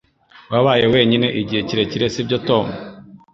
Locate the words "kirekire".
1.67-2.05